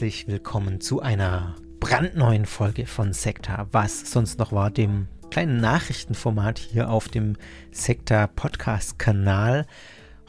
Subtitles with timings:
[0.00, 6.58] herzlich willkommen zu einer brandneuen Folge von Sekta, was sonst noch war, dem kleinen Nachrichtenformat
[6.58, 7.36] hier auf dem
[7.70, 9.66] Sekta Podcast Kanal.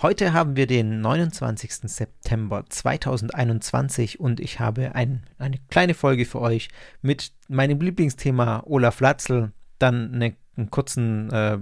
[0.02, 1.90] Heute haben wir den 29.
[1.90, 6.68] September 2021 und ich habe ein, eine kleine Folge für euch
[7.02, 11.60] mit meinem Lieblingsthema Olaf Latzel, dann eine, einen kurzen, äh,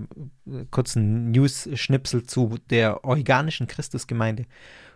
[0.72, 4.48] kurzen News-Schnipsel zu der organischen Christusgemeinde,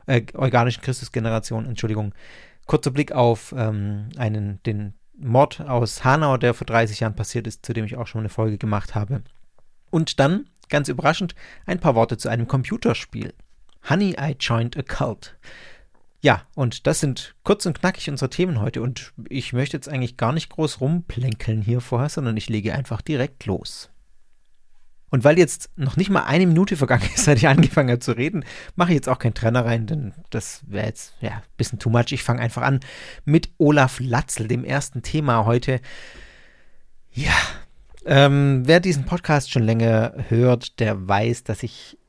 [0.07, 2.15] äh, organischen Christusgeneration, Entschuldigung,
[2.65, 7.65] kurzer Blick auf ähm, einen, den Mord aus Hanau, der vor 30 Jahren passiert ist,
[7.65, 9.23] zu dem ich auch schon eine Folge gemacht habe.
[9.89, 13.33] Und dann, ganz überraschend, ein paar Worte zu einem Computerspiel.
[13.89, 15.35] Honey, I joined a cult.
[16.21, 18.81] Ja, und das sind kurz und knackig unsere Themen heute.
[18.81, 23.01] Und ich möchte jetzt eigentlich gar nicht groß rumplänkeln hier vorher, sondern ich lege einfach
[23.01, 23.89] direkt los.
[25.13, 28.13] Und weil jetzt noch nicht mal eine Minute vergangen ist, seit ich angefangen habe zu
[28.13, 28.43] reden,
[28.75, 31.91] mache ich jetzt auch keinen Trenner rein, denn das wäre jetzt ja ein bisschen too
[31.91, 32.11] much.
[32.13, 32.79] Ich fange einfach an
[33.23, 35.81] mit Olaf Latzel, dem ersten Thema heute.
[37.11, 37.35] Ja,
[38.07, 41.99] ähm, wer diesen Podcast schon länger hört, der weiß, dass ich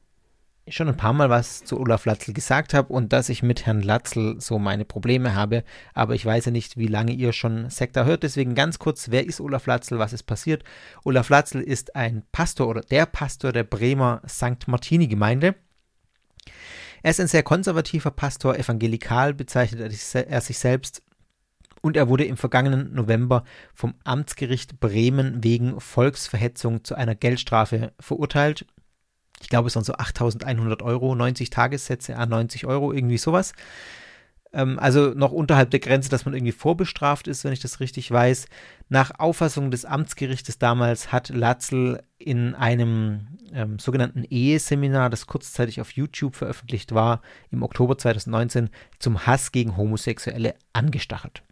[0.69, 3.83] schon ein paar Mal was zu Olaf Latzel gesagt habe und dass ich mit Herrn
[3.83, 5.63] Latzel so meine Probleme habe.
[5.93, 8.23] Aber ich weiß ja nicht, wie lange ihr schon Sekta hört.
[8.23, 9.99] Deswegen ganz kurz, wer ist Olaf Latzel?
[9.99, 10.65] Was ist passiert?
[11.05, 14.67] Olaf Latzel ist ein Pastor oder der Pastor der Bremer St.
[14.67, 15.55] Martini Gemeinde.
[17.03, 19.81] Er ist ein sehr konservativer Pastor, evangelikal bezeichnet
[20.15, 21.03] er sich selbst
[21.83, 28.65] und er wurde im vergangenen November vom Amtsgericht Bremen wegen Volksverhetzung zu einer Geldstrafe verurteilt
[29.45, 33.53] ich glaube, es waren so 8100 Euro, 90 Tagessätze an 90 Euro, irgendwie sowas.
[34.55, 38.11] Ähm, also noch unterhalb der Grenze, dass man irgendwie vorbestraft ist, wenn ich das richtig
[38.11, 38.47] weiß.
[38.89, 45.91] Nach Auffassung des Amtsgerichtes damals hat Latzel in einem ähm, sogenannten Eheseminar, das kurzzeitig auf
[45.91, 47.21] YouTube veröffentlicht war,
[47.51, 51.43] im Oktober 2019 zum Hass gegen Homosexuelle angestachelt.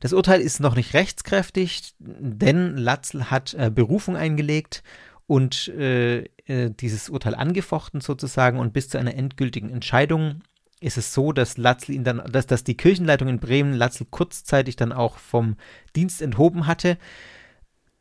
[0.00, 4.82] Das Urteil ist noch nicht rechtskräftig, denn Latzel hat äh, Berufung eingelegt
[5.30, 10.42] und äh, äh, dieses Urteil angefochten sozusagen und bis zu einer endgültigen Entscheidung
[10.80, 14.74] ist es so, dass Latzl ihn dann, dass, dass die Kirchenleitung in Bremen Latzl kurzzeitig
[14.74, 15.56] dann auch vom
[15.94, 16.98] Dienst enthoben hatte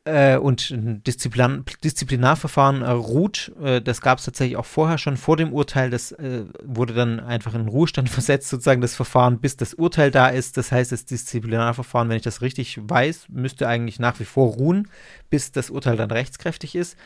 [0.09, 3.51] äh, und ein Disziplinar Disziplinarverfahren äh, ruht.
[3.61, 5.89] Äh, das gab es tatsächlich auch vorher schon vor dem Urteil.
[5.89, 10.27] Das äh, wurde dann einfach in Ruhestand versetzt, sozusagen das Verfahren, bis das Urteil da
[10.27, 10.57] ist.
[10.57, 14.87] Das heißt, das Disziplinarverfahren, wenn ich das richtig weiß, müsste eigentlich nach wie vor ruhen,
[15.29, 16.97] bis das Urteil dann rechtskräftig ist.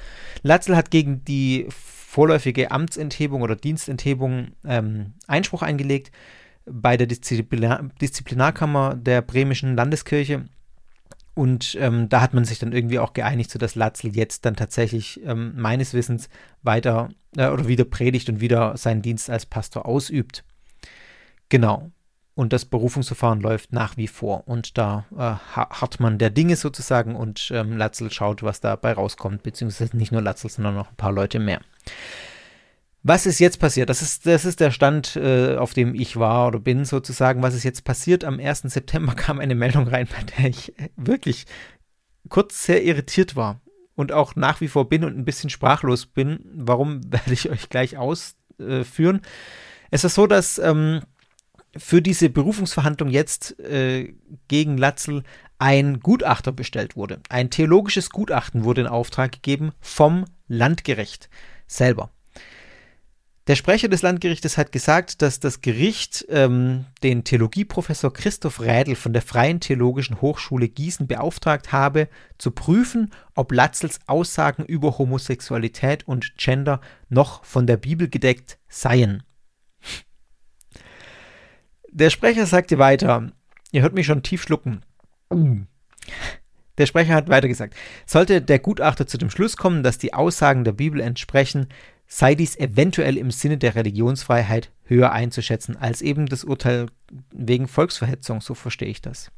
[0.42, 6.12] Latzel hat gegen die vorläufige Amtsenthebung oder Dienstenthebung ähm, Einspruch eingelegt
[6.66, 10.46] bei der Disziplinar Disziplinarkammer der bremischen Landeskirche
[11.36, 15.20] und ähm, da hat man sich dann irgendwie auch geeinigt, sodass Latzel jetzt dann tatsächlich
[15.26, 16.30] ähm, meines Wissens
[16.62, 20.44] weiter äh, oder wieder predigt und wieder seinen Dienst als Pastor ausübt.
[21.50, 21.92] Genau.
[22.36, 24.48] Und das Berufungsverfahren läuft nach wie vor.
[24.48, 29.44] Und da äh, hat man der Dinge sozusagen und ähm, Latzel schaut, was dabei rauskommt,
[29.44, 31.62] beziehungsweise nicht nur Latzel, sondern noch ein paar Leute mehr.
[33.06, 33.90] Was ist jetzt passiert?
[33.90, 37.44] Das ist, das ist der Stand, äh, auf dem ich war oder bin sozusagen.
[37.44, 38.24] Was ist jetzt passiert?
[38.24, 38.62] Am 1.
[38.62, 41.46] September kam eine Meldung rein, bei der ich wirklich
[42.30, 43.62] kurz sehr irritiert war
[43.96, 46.40] und auch nach wie vor bin und ein bisschen sprachlos bin.
[46.56, 49.22] Warum werde ich euch gleich ausführen?
[49.92, 51.02] es ist so, dass ähm,
[51.76, 54.14] für diese Berufungsverhandlung jetzt äh,
[54.48, 55.24] gegen Latzel
[55.60, 57.20] ein Gutachter bestellt wurde.
[57.30, 61.30] Ein theologisches Gutachten wurde in Auftrag gegeben vom Landgericht
[61.68, 62.10] selber.
[63.48, 69.12] Der Sprecher des Landgerichtes hat gesagt, dass das Gericht ähm, den Theologieprofessor Christoph Rädel von
[69.12, 76.38] der Freien Theologischen Hochschule Gießen beauftragt habe, zu prüfen, ob Latzels Aussagen über Homosexualität und
[76.38, 76.80] Gender
[77.10, 79.24] noch von der Bibel gedeckt seien.
[81.92, 83.30] Der Sprecher sagte weiter,
[83.74, 84.86] ihr hört mich schon tief schlucken.
[86.78, 87.76] Der Sprecher hat weiter gesagt,
[88.06, 91.68] sollte der Gutachter zu dem Schluss kommen, dass die Aussagen der Bibel entsprechen,
[92.16, 96.86] sei dies eventuell im Sinne der Religionsfreiheit höher einzuschätzen als eben das Urteil
[97.32, 99.32] wegen Volksverhetzung, so verstehe ich das.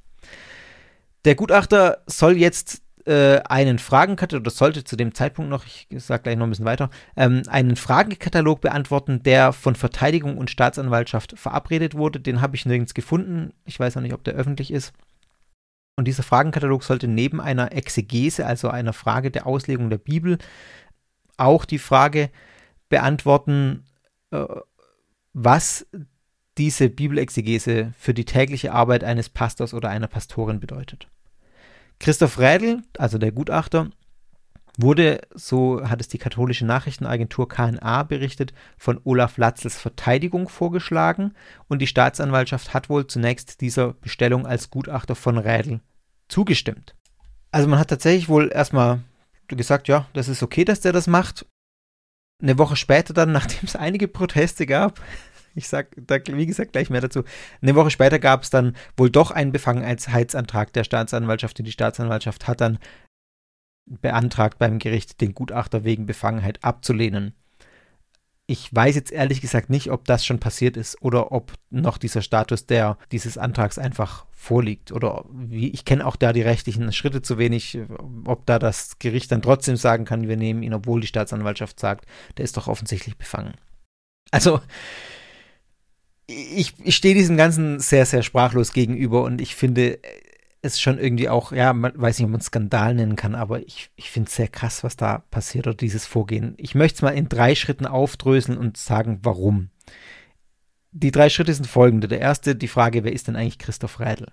[1.23, 6.23] Der Gutachter soll jetzt äh, einen Fragenkatalog, oder sollte zu dem Zeitpunkt noch, ich sage
[6.23, 11.95] gleich noch ein bisschen weiter, ähm, einen Fragenkatalog beantworten, der von Verteidigung und Staatsanwaltschaft verabredet
[11.95, 12.19] wurde.
[12.19, 13.53] Den habe ich nirgends gefunden.
[13.63, 14.91] Ich weiß auch nicht, ob der öffentlich ist.
[15.97, 20.39] Und dieser Fragenkatalog sollte neben einer Exegese, also einer Frage der Auslegung der Bibel,
[21.37, 22.31] auch die Frage
[22.95, 23.83] beantworten,
[24.31, 24.45] äh,
[25.33, 25.85] was
[26.57, 31.09] diese Bibelexegese für die tägliche Arbeit eines Pastors oder einer Pastorin bedeutet.
[31.99, 33.89] Christoph Rädel, also der Gutachter,
[34.77, 41.33] wurde, so hat es die katholische Nachrichtenagentur KNA berichtet, von Olaf Latzels Verteidigung vorgeschlagen
[41.67, 45.81] und die Staatsanwaltschaft hat wohl zunächst dieser Bestellung als Gutachter von Rädel
[46.29, 46.95] zugestimmt.
[47.51, 49.01] Also man hat tatsächlich wohl erstmal
[49.49, 51.45] gesagt, ja, das ist okay, dass der das macht.
[52.41, 55.01] Eine Woche später dann, nachdem es einige Proteste gab,
[55.55, 57.23] ich sag da, wie gesagt, gleich mehr dazu.
[57.61, 62.47] Eine Woche später gab es dann wohl doch einen Befangenheitsantrag der Staatsanwaltschaft und die Staatsanwaltschaft
[62.47, 62.77] hat dann
[63.85, 67.33] beantragt beim Gericht, den Gutachter wegen Befangenheit abzulehnen.
[68.47, 72.21] Ich weiß jetzt ehrlich gesagt nicht, ob das schon passiert ist oder ob noch dieser
[72.21, 77.23] Status der dieses Antrags einfach vorliegt oder wie ich kenne auch da die rechtlichen Schritte
[77.23, 77.79] zu wenig,
[78.25, 82.05] ob da das Gericht dann trotzdem sagen kann, wir nehmen ihn, obwohl die Staatsanwaltschaft sagt,
[82.37, 83.55] der ist doch offensichtlich befangen.
[84.29, 84.59] Also
[86.27, 89.99] ich, ich stehe diesem Ganzen sehr, sehr sprachlos gegenüber und ich finde,
[90.65, 93.91] ist schon irgendwie auch, ja, man weiß nicht, ob man Skandal nennen kann, aber ich,
[93.95, 96.55] ich finde es sehr krass, was da passiert oder dieses Vorgehen.
[96.57, 99.69] Ich möchte es mal in drei Schritten aufdröseln und sagen, warum.
[100.91, 102.07] Die drei Schritte sind folgende.
[102.07, 104.31] Der erste, die Frage, wer ist denn eigentlich Christoph Reidel?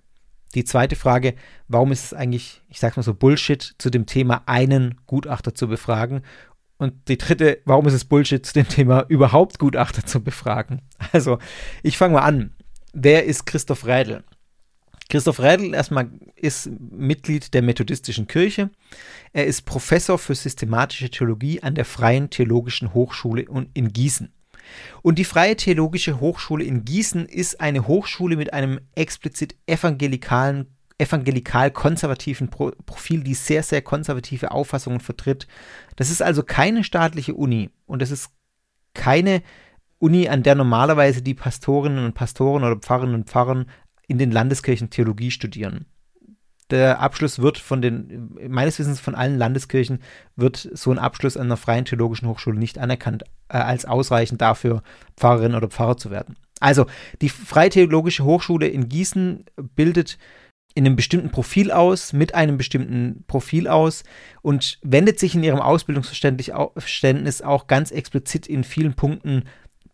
[0.54, 1.34] Die zweite Frage,
[1.68, 5.68] warum ist es eigentlich, ich sag mal so, Bullshit, zu dem Thema einen Gutachter zu
[5.68, 6.22] befragen?
[6.78, 10.82] Und die dritte, warum ist es Bullshit, zu dem Thema überhaupt Gutachter zu befragen?
[11.12, 11.38] Also,
[11.82, 12.54] ich fange mal an.
[12.92, 14.24] Wer ist Christoph Reidel?
[15.12, 18.70] Christoph Rädl erstmal ist Mitglied der Methodistischen Kirche.
[19.34, 23.44] Er ist Professor für systematische Theologie an der Freien Theologischen Hochschule
[23.74, 24.32] in Gießen.
[25.02, 32.48] Und die Freie Theologische Hochschule in Gießen ist eine Hochschule mit einem explizit evangelikalen evangelikal-konservativen
[32.48, 35.46] Profil, die sehr, sehr konservative Auffassungen vertritt.
[35.96, 38.30] Das ist also keine staatliche Uni und das ist
[38.94, 39.42] keine
[40.02, 43.66] Uni, an der normalerweise die Pastorinnen und Pastoren oder Pfarrerinnen und Pfarrer
[44.12, 45.86] in den Landeskirchen Theologie studieren.
[46.70, 50.00] Der Abschluss wird von den, meines Wissens von allen Landeskirchen,
[50.36, 54.82] wird so ein Abschluss an einer freien theologischen Hochschule nicht anerkannt äh, als ausreichend dafür,
[55.16, 56.36] Pfarrerin oder Pfarrer zu werden.
[56.60, 56.86] Also
[57.22, 60.18] die Freie Theologische Hochschule in Gießen bildet
[60.74, 64.04] in einem bestimmten Profil aus, mit einem bestimmten Profil aus
[64.42, 69.44] und wendet sich in ihrem Ausbildungsverständnis auch ganz explizit in vielen Punkten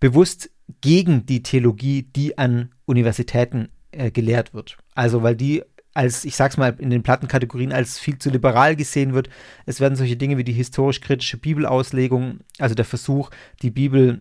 [0.01, 0.51] bewusst
[0.81, 4.77] gegen die Theologie, die an Universitäten äh, gelehrt wird.
[4.95, 5.63] Also, weil die
[5.95, 9.29] als, ich sag's mal, in den Plattenkategorien als viel zu liberal gesehen wird.
[9.67, 13.31] Es werden solche Dinge wie die historisch-kritische Bibelauslegung, also der Versuch,
[13.63, 14.21] die Bibel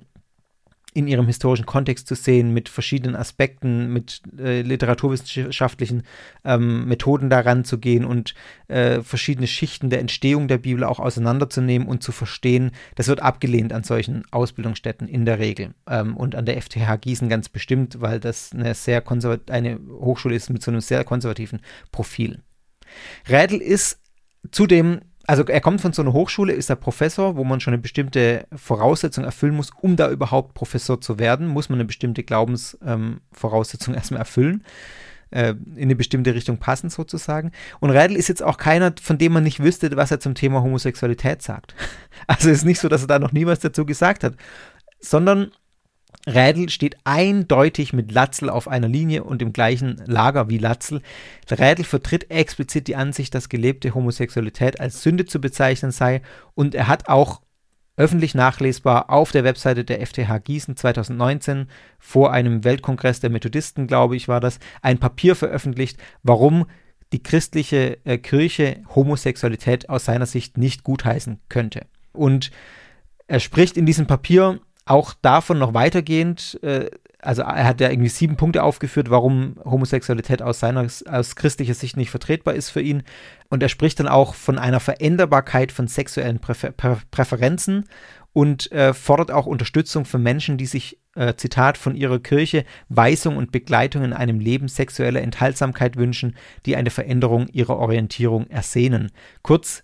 [0.97, 6.01] in ihrem historischen Kontext zu sehen, mit verschiedenen Aspekten, mit äh, literaturwissenschaftlichen
[6.43, 8.33] ähm, Methoden daran zu gehen und
[8.67, 12.71] äh, verschiedene Schichten der Entstehung der Bibel auch auseinanderzunehmen und zu verstehen.
[12.95, 17.29] Das wird abgelehnt an solchen Ausbildungsstätten in der Regel ähm, und an der FTH Gießen
[17.29, 19.03] ganz bestimmt, weil das eine sehr
[19.51, 21.59] eine Hochschule ist mit so einem sehr konservativen
[21.91, 22.41] Profil.
[23.29, 24.01] Rädel ist
[24.49, 27.81] zudem also er kommt von so einer Hochschule, ist er Professor, wo man schon eine
[27.81, 33.93] bestimmte Voraussetzung erfüllen muss, um da überhaupt Professor zu werden, muss man eine bestimmte Glaubensvoraussetzung
[33.93, 34.63] ähm, erstmal erfüllen,
[35.31, 37.51] äh, in eine bestimmte Richtung passen sozusagen.
[37.81, 40.63] Und Reidel ist jetzt auch keiner, von dem man nicht wüsste, was er zum Thema
[40.63, 41.75] Homosexualität sagt.
[42.25, 44.33] Also es ist nicht so, dass er da noch nie was dazu gesagt hat,
[44.99, 45.51] sondern
[46.27, 51.01] Rädel steht eindeutig mit Latzel auf einer Linie und im gleichen Lager wie Latzel.
[51.49, 56.21] Rädel vertritt explizit die Ansicht, dass gelebte Homosexualität als Sünde zu bezeichnen sei
[56.53, 57.41] und er hat auch
[57.95, 61.67] öffentlich nachlesbar auf der Webseite der FTH Gießen 2019
[61.97, 66.67] vor einem Weltkongress der Methodisten, glaube ich, war das, ein Papier veröffentlicht, warum
[67.11, 71.87] die christliche äh, Kirche Homosexualität aus seiner Sicht nicht gutheißen könnte.
[72.13, 72.51] Und
[73.27, 76.89] er spricht in diesem Papier auch davon noch weitergehend, äh,
[77.19, 81.97] also er hat ja irgendwie sieben Punkte aufgeführt, warum Homosexualität aus seiner aus christlicher Sicht
[81.97, 83.03] nicht vertretbar ist für ihn.
[83.49, 86.71] Und er spricht dann auch von einer Veränderbarkeit von sexuellen Präfer
[87.11, 87.85] Präferenzen
[88.33, 93.35] und äh, fordert auch Unterstützung für Menschen, die sich, äh, Zitat, von ihrer Kirche Weisung
[93.35, 96.35] und Begleitung in einem Leben sexueller Enthaltsamkeit wünschen,
[96.67, 99.11] die eine Veränderung ihrer Orientierung ersehnen.
[99.41, 99.83] Kurz,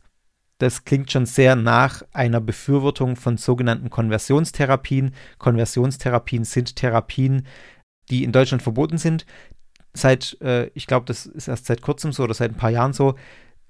[0.57, 5.13] das klingt schon sehr nach einer Befürwortung von sogenannten Konversionstherapien.
[5.38, 7.45] Konversionstherapien sind Therapien,
[8.10, 9.25] die in Deutschland verboten sind.
[9.93, 12.93] Seit, äh, ich glaube, das ist erst seit kurzem so oder seit ein paar Jahren
[12.93, 13.15] so.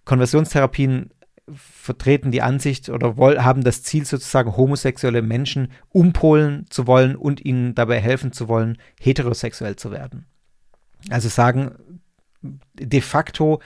[0.05, 1.11] Konversionstherapien
[1.51, 7.43] vertreten die Ansicht oder woll, haben das Ziel sozusagen homosexuelle Menschen umpolen zu wollen und
[7.43, 10.25] ihnen dabei helfen zu wollen, heterosexuell zu werden.
[11.09, 11.75] Also sagen
[12.41, 13.61] de facto,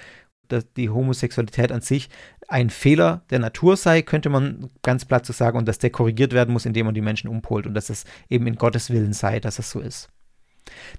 [0.47, 2.09] dass die Homosexualität an sich
[2.47, 6.33] ein Fehler der Natur sei, könnte man ganz platt so sagen, und dass der korrigiert
[6.33, 9.39] werden muss, indem man die Menschen umpolt und dass es eben in Gottes Willen sei,
[9.39, 10.09] dass es so ist.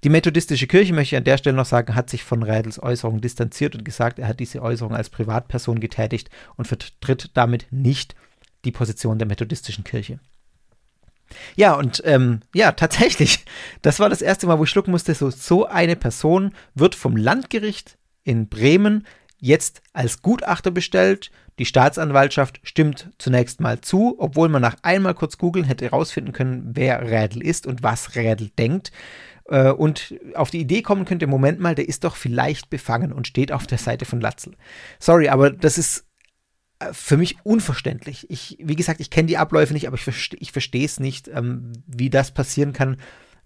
[0.05, 3.21] Die methodistische Kirche, möchte ich an der Stelle noch sagen, hat sich von Rädels Äußerung
[3.21, 8.15] distanziert und gesagt, er hat diese Äußerung als Privatperson getätigt und vertritt damit nicht
[8.65, 10.21] die Position der methodistischen Kirche.
[11.57, 13.45] Ja, und ähm, ja, tatsächlich,
[13.83, 17.17] das war das erste Mal, wo ich schlucken musste, so, so eine Person wird vom
[17.17, 19.07] Landgericht in Bremen
[19.39, 21.31] jetzt als Gutachter bestellt.
[21.59, 26.71] Die Staatsanwaltschaft stimmt zunächst mal zu, obwohl man nach einmal kurz googeln hätte herausfinden können,
[26.75, 28.93] wer Rädel ist und was Rädel denkt.
[29.49, 33.27] Äh, und auf die Idee kommen könnte, Moment mal, der ist doch vielleicht befangen und
[33.27, 34.55] steht auf der Seite von Latzel.
[34.99, 36.05] Sorry, aber das ist
[36.79, 38.31] äh, für mich unverständlich.
[38.31, 41.29] Ich, wie gesagt, ich kenne die Abläufe nicht, aber ich, verste, ich verstehe es nicht,
[41.29, 42.99] ähm, wie das passieren kann,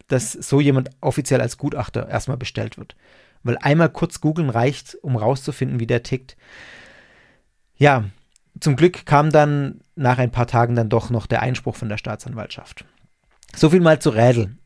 [0.09, 2.97] dass so jemand offiziell als Gutachter erstmal bestellt wird.
[3.43, 6.37] Weil einmal kurz googeln reicht, um rauszufinden, wie der tickt.
[7.77, 8.05] Ja,
[8.61, 11.99] zum Glück kam dann nach ein paar Tagen dann doch noch der Einspruch von der
[11.99, 12.85] Staatsanwaltschaft.
[13.55, 14.57] So viel mal zu Rädel.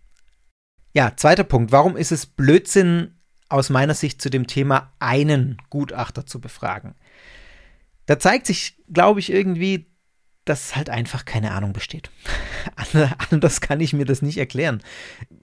[0.93, 1.73] Ja, zweiter Punkt.
[1.73, 3.15] Warum ist es Blödsinn
[3.49, 6.95] aus meiner Sicht zu dem Thema einen Gutachter zu befragen?
[8.07, 9.91] Da zeigt sich, glaube ich, irgendwie,
[10.45, 12.11] dass halt einfach keine Ahnung besteht.
[13.31, 14.83] Anders kann ich mir das nicht erklären.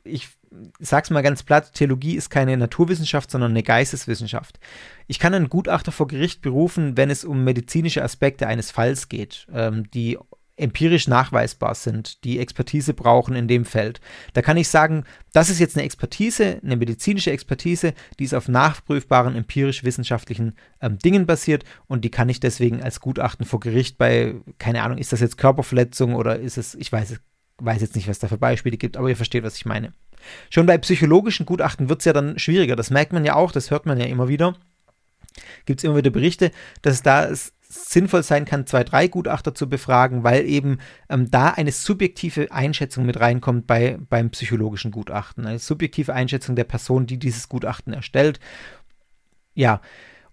[0.03, 0.29] Ich
[0.79, 4.59] sag's mal ganz platt, Theologie ist keine Naturwissenschaft, sondern eine Geisteswissenschaft.
[5.07, 9.47] Ich kann einen Gutachter vor Gericht berufen, wenn es um medizinische Aspekte eines Falls geht,
[9.53, 10.17] ähm, die
[10.55, 14.01] empirisch nachweisbar sind, die Expertise brauchen in dem Feld.
[14.33, 18.47] Da kann ich sagen, das ist jetzt eine Expertise, eine medizinische Expertise, die ist auf
[18.47, 24.35] nachprüfbaren empirisch-wissenschaftlichen ähm, Dingen basiert und die kann ich deswegen als Gutachten vor Gericht bei,
[24.59, 27.19] keine Ahnung, ist das jetzt Körperverletzung oder ist es, ich weiß,
[27.57, 29.91] weiß jetzt nicht, was da für Beispiele gibt, aber ihr versteht, was ich meine.
[30.49, 33.71] Schon bei psychologischen Gutachten wird es ja dann schwieriger, das merkt man ja auch, das
[33.71, 34.55] hört man ja immer wieder
[35.65, 36.51] gibt es immer wieder Berichte,
[36.81, 37.29] dass es da
[37.61, 40.77] sinnvoll sein kann, zwei, drei Gutachter zu befragen, weil eben
[41.09, 45.47] ähm, da eine subjektive Einschätzung mit reinkommt bei, beim psychologischen Gutachten.
[45.47, 48.39] Eine subjektive Einschätzung der Person, die dieses Gutachten erstellt.
[49.55, 49.81] Ja,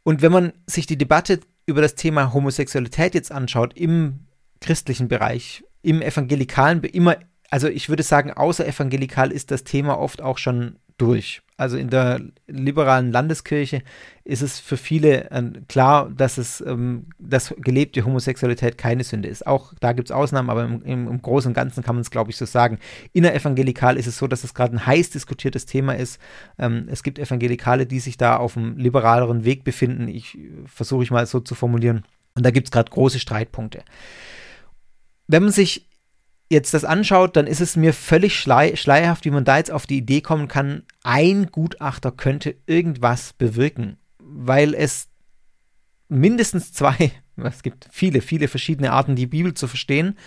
[0.02, 4.26] und wenn man sich die Debatte über das Thema Homosexualität jetzt anschaut, im
[4.60, 7.16] christlichen Bereich, im evangelikalen, immer,
[7.50, 11.42] also ich würde sagen, außer evangelikal ist das Thema oft auch schon durch.
[11.56, 13.82] Also in der liberalen Landeskirche
[14.24, 19.46] ist es für viele äh, klar, dass es ähm, dass gelebte Homosexualität keine Sünde ist.
[19.46, 22.10] Auch da gibt es Ausnahmen, aber im, im, im, Großen und Ganzen kann man es,
[22.10, 22.78] glaube ich, so sagen.
[23.12, 26.20] Innerevangelikal ist es so, dass es gerade ein heiß diskutiertes Thema ist.
[26.58, 30.08] Ähm, es gibt Evangelikale, die sich da auf einem liberaleren Weg befinden.
[30.08, 32.04] Ich versuche ich mal so zu formulieren.
[32.34, 33.82] Und da gibt es gerade große Streitpunkte.
[35.26, 35.89] Wenn man sich
[36.50, 39.86] jetzt das anschaut, dann ist es mir völlig schlei schleierhaft, wie man da jetzt auf
[39.86, 45.08] die Idee kommen kann, ein Gutachter könnte irgendwas bewirken, weil es
[46.08, 50.18] mindestens zwei, es gibt viele, viele verschiedene Arten, die Bibel zu verstehen.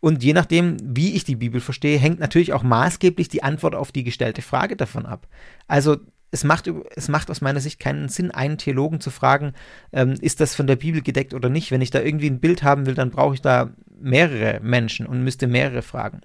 [0.00, 3.92] Und je nachdem, wie ich die Bibel verstehe, hängt natürlich auch maßgeblich die Antwort auf
[3.92, 5.28] die gestellte Frage davon ab.
[5.66, 5.98] Also
[6.30, 9.52] es macht, es macht aus meiner Sicht keinen Sinn, einen Theologen zu fragen,
[9.92, 11.70] ähm, ist das von der Bibel gedeckt oder nicht.
[11.70, 13.70] Wenn ich da irgendwie ein Bild haben will, dann brauche ich da
[14.00, 16.20] mehrere Menschen und müsste mehrere fragen.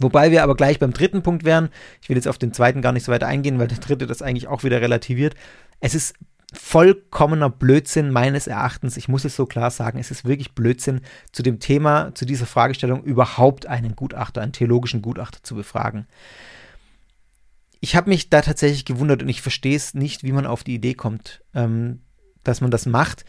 [0.00, 1.70] Wobei wir aber gleich beim dritten Punkt wären.
[2.00, 4.22] Ich will jetzt auf den zweiten gar nicht so weit eingehen, weil der dritte das
[4.22, 5.34] eigentlich auch wieder relativiert.
[5.80, 6.14] Es ist
[6.54, 11.42] vollkommener Blödsinn meines Erachtens, ich muss es so klar sagen, es ist wirklich Blödsinn, zu
[11.42, 16.06] dem Thema, zu dieser Fragestellung überhaupt einen Gutachter, einen theologischen Gutachter zu befragen
[17.80, 20.74] ich habe mich da tatsächlich gewundert und ich verstehe es nicht, wie man auf die
[20.74, 22.02] Idee kommt, ähm,
[22.44, 23.24] dass man das macht.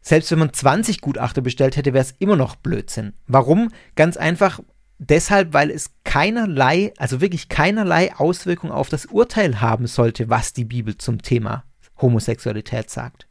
[0.00, 3.12] Selbst wenn man 20 Gutachter bestellt hätte, wäre es immer noch Blödsinn.
[3.26, 3.70] Warum?
[3.94, 4.60] Ganz einfach
[4.98, 10.64] deshalb, weil es keinerlei, also wirklich keinerlei Auswirkung auf das Urteil haben sollte, was die
[10.64, 11.64] Bibel zum Thema
[12.00, 13.28] Homosexualität sagt.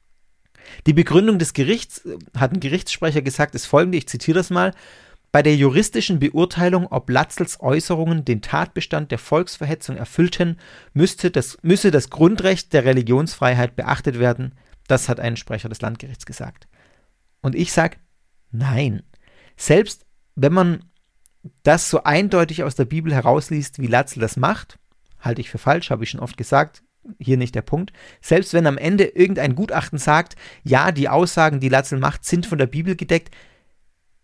[0.85, 4.73] Die Begründung des Gerichts, äh, hat ein Gerichtssprecher gesagt, ist folgende, ich zitiere das mal,
[5.31, 10.57] bei der juristischen Beurteilung, ob Latzels Äußerungen den Tatbestand der Volksverhetzung erfüllten,
[10.93, 14.55] müsste das, müsse das Grundrecht der Religionsfreiheit beachtet werden.
[14.87, 16.67] Das hat ein Sprecher des Landgerichts gesagt.
[17.41, 17.97] Und ich sage,
[18.51, 19.03] nein.
[19.55, 20.83] Selbst wenn man
[21.63, 24.79] das so eindeutig aus der Bibel herausliest, wie Latzel das macht,
[25.19, 26.83] halte ich für falsch, habe ich schon oft gesagt,
[27.19, 27.93] hier nicht der Punkt.
[28.21, 32.57] Selbst wenn am Ende irgendein Gutachten sagt, ja, die Aussagen, die Latzel macht, sind von
[32.57, 33.33] der Bibel gedeckt,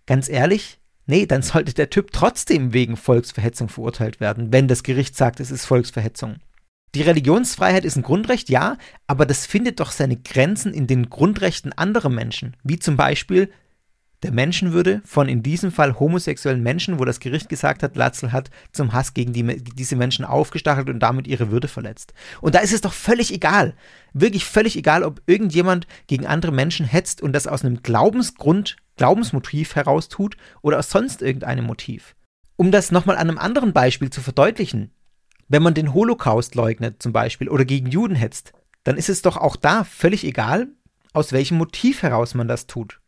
[0.06, 5.16] ganz ehrlich, Nee, dann sollte der Typ trotzdem wegen Volksverhetzung verurteilt werden, wenn das Gericht
[5.16, 6.36] sagt, es ist Volksverhetzung.
[6.96, 11.72] Die Religionsfreiheit ist ein Grundrecht, ja, aber das findet doch seine Grenzen in den Grundrechten
[11.74, 13.50] anderer Menschen, wie zum Beispiel
[14.24, 18.50] der Menschenwürde von in diesem Fall homosexuellen Menschen, wo das Gericht gesagt hat, Latzel hat
[18.72, 22.14] zum Hass gegen die, diese Menschen aufgestachelt und damit ihre Würde verletzt.
[22.42, 23.76] Und da ist es doch völlig egal,
[24.14, 29.76] wirklich völlig egal, ob irgendjemand gegen andere Menschen hetzt und das aus einem Glaubensgrund Glaubensmotiv
[29.76, 32.16] heraustut oder aus sonst irgendeinem Motiv.
[32.56, 34.92] Um das nochmal an einem anderen Beispiel zu verdeutlichen.
[35.48, 38.52] Wenn man den Holocaust leugnet zum Beispiel oder gegen Juden hetzt,
[38.84, 40.70] dann ist es doch auch da völlig egal,
[41.14, 43.00] aus welchem Motiv heraus man das tut.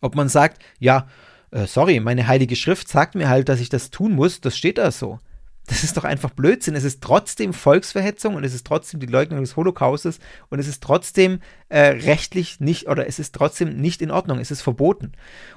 [0.00, 1.08] Ob man sagt, ja,
[1.50, 4.78] äh, sorry, meine heilige Schrift sagt mir halt, dass ich das tun muss, das steht
[4.78, 5.18] da so.
[5.66, 6.74] Das ist doch einfach Blödsinn.
[6.74, 10.18] Es ist trotzdem Volksverhetzung und es ist trotzdem die Leugnung des Holocaustes
[10.50, 14.38] und es ist trotzdem äh, rechtlich nicht oder es ist trotzdem nicht in Ordnung.
[14.40, 15.12] Es ist verboten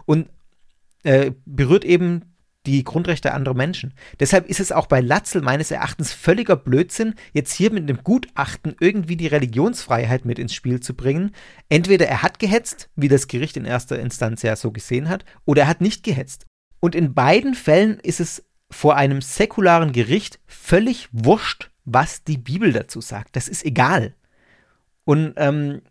[0.05, 0.29] und
[1.03, 2.36] äh, berührt eben
[2.67, 3.93] die Grundrechte anderer Menschen.
[4.19, 8.75] Deshalb ist es auch bei Latzel meines Erachtens völliger Blödsinn, jetzt hier mit einem Gutachten
[8.79, 11.31] irgendwie die Religionsfreiheit mit ins Spiel zu bringen.
[11.69, 15.63] Entweder er hat gehetzt, wie das Gericht in erster Instanz ja so gesehen hat, oder
[15.63, 16.45] er hat nicht gehetzt.
[16.79, 22.73] Und in beiden Fällen ist es vor einem säkularen Gericht völlig wurscht, was die Bibel
[22.73, 23.35] dazu sagt.
[23.37, 24.13] Das ist egal.
[25.05, 25.81] Und ähm,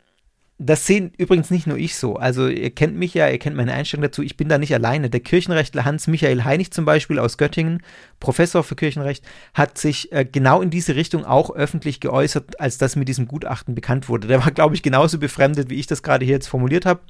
[0.59, 2.17] das sehen übrigens nicht nur ich so.
[2.17, 4.23] Also ihr kennt mich ja, ihr kennt meine Einstellung dazu.
[4.23, 5.11] Ich bin da nicht alleine.
[5.11, 7.83] Der Kirchenrechtler Hans-Michael Heinig zum Beispiel aus Göttingen,
[8.21, 9.23] Professor für Kirchenrecht,
[9.53, 13.75] hat sich äh, genau in diese Richtung auch öffentlich geäußert, als das mit diesem Gutachten
[13.75, 14.29] bekannt wurde.
[14.29, 17.01] Der war, glaube ich, genauso befremdet, wie ich das gerade hier jetzt formuliert habe.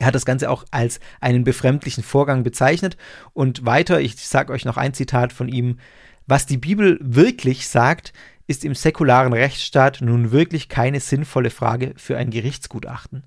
[0.00, 2.96] Er hat das Ganze auch als einen befremdlichen Vorgang bezeichnet.
[3.34, 5.78] Und weiter, ich sage euch noch ein Zitat von ihm,
[6.26, 8.12] was die Bibel wirklich sagt,
[8.46, 13.24] ist im säkularen Rechtsstaat nun wirklich keine sinnvolle Frage für ein Gerichtsgutachten.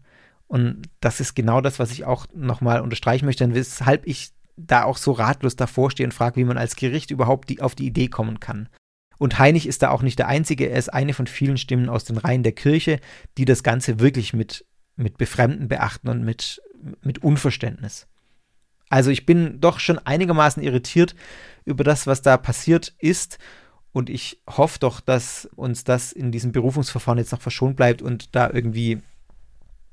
[0.48, 4.98] Und das ist genau das, was ich auch nochmal unterstreichen möchte, weshalb ich da auch
[4.98, 8.08] so ratlos davor stehe und frage, wie man als Gericht überhaupt die, auf die Idee
[8.08, 8.70] kommen kann.
[9.20, 12.06] Und Heinig ist da auch nicht der Einzige, er ist eine von vielen Stimmen aus
[12.06, 13.00] den Reihen der Kirche,
[13.38, 16.62] die das Ganze wirklich mit, mit Befremden beachten und mit,
[17.02, 18.08] mit Unverständnis.
[18.90, 21.16] Also ich bin doch schon einigermaßen irritiert
[21.66, 23.38] über das, was da passiert ist
[23.98, 28.36] und ich hoffe doch, dass uns das in diesem Berufungsverfahren jetzt noch verschont bleibt und
[28.36, 29.02] da irgendwie,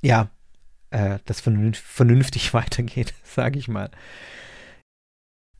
[0.02, 0.28] ja,
[0.90, 3.90] äh, das vernünftig weitergeht, sage ich mal.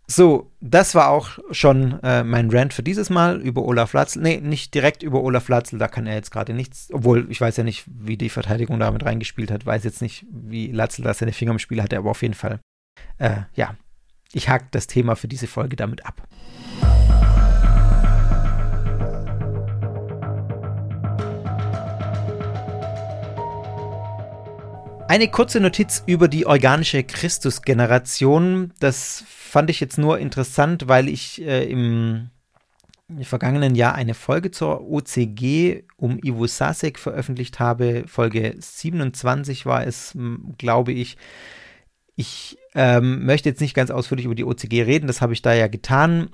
[0.06, 4.20] So, das war auch schon äh, mein Rant für dieses Mal über Olaf Latzel.
[4.20, 7.56] Nee, nicht direkt über Olaf Latzel, da kann er jetzt gerade nichts, obwohl ich weiß
[7.56, 11.32] ja nicht, wie die Verteidigung damit reingespielt hat, weiß jetzt nicht, wie Latzel da seine
[11.32, 12.60] Finger im Spiel hatte, aber auf jeden Fall,
[13.16, 13.74] äh, ja,
[14.34, 16.28] ich hake das Thema für diese Folge damit ab.
[25.06, 28.72] Eine kurze Notiz über die organische Christusgeneration.
[28.80, 32.30] Das fand ich jetzt nur interessant, weil ich äh, im
[33.22, 38.04] vergangenen Jahr eine Folge zur OCG um Ivo Sasek veröffentlicht habe.
[38.06, 40.16] Folge 27 war es,
[40.56, 41.18] glaube ich.
[42.16, 45.52] Ich ähm, möchte jetzt nicht ganz ausführlich über die OCG reden, das habe ich da
[45.52, 46.30] ja getan.